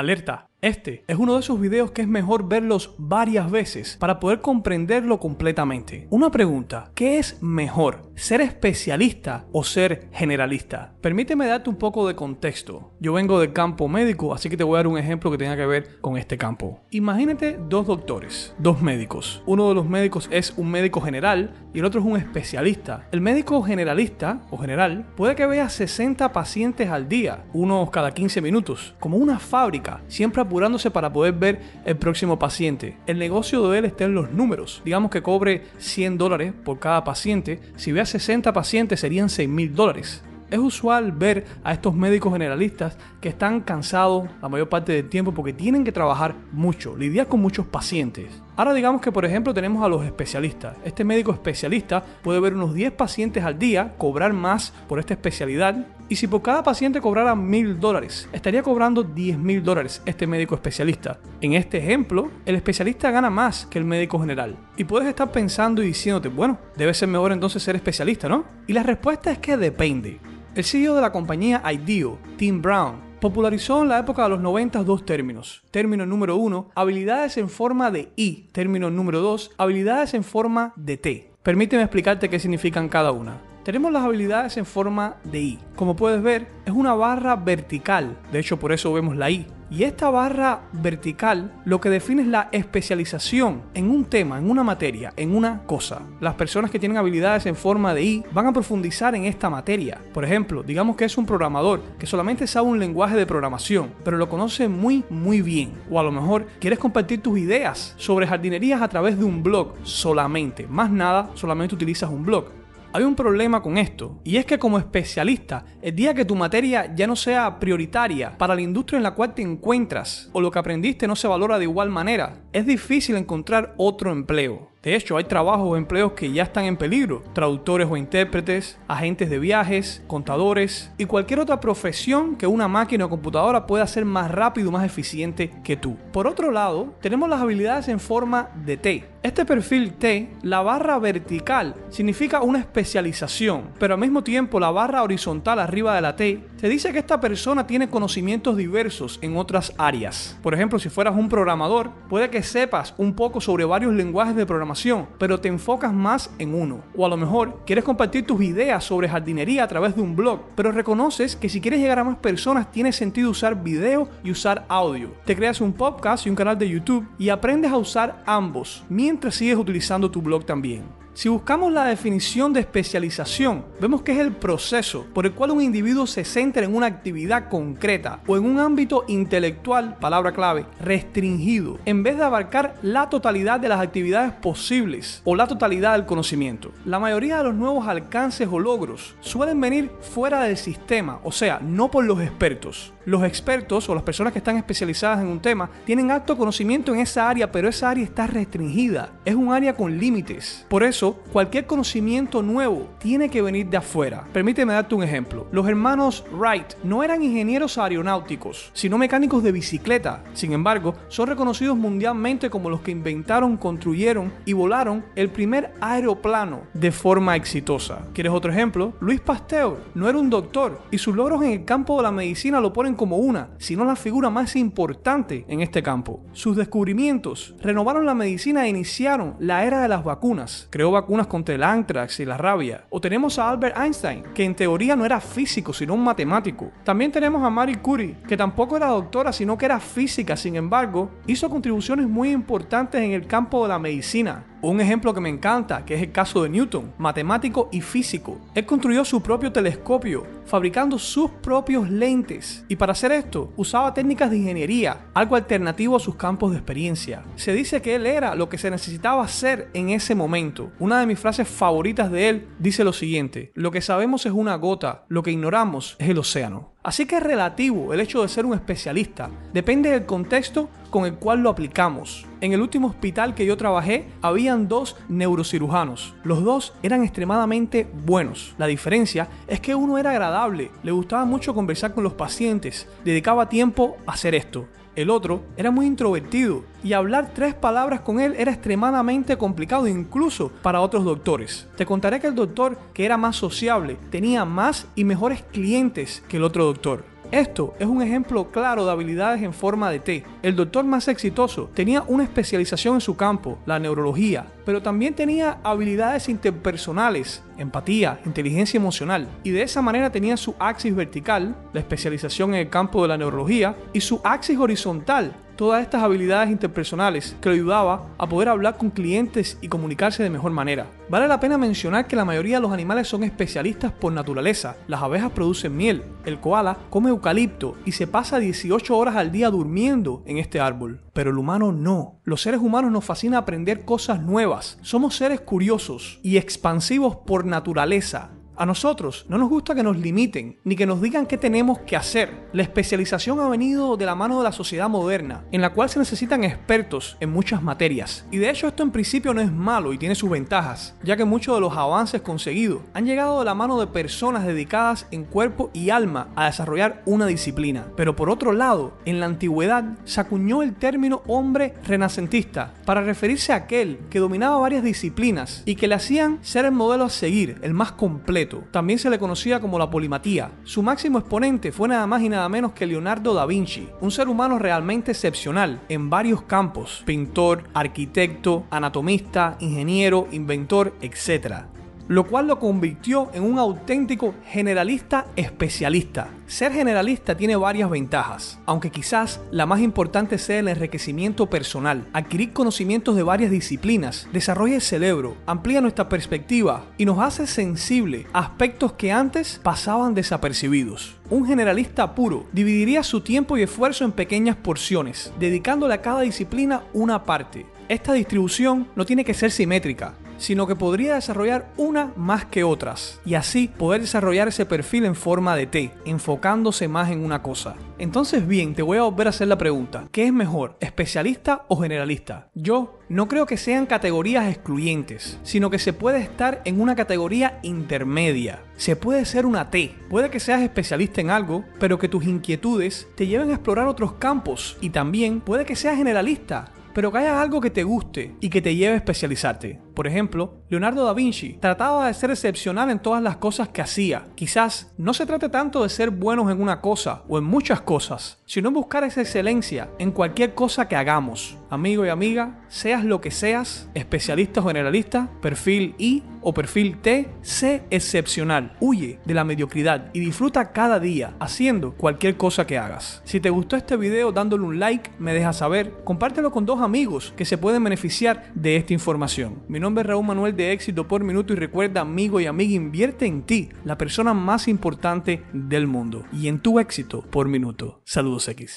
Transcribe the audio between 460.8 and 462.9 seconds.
día haciendo cualquier cosa que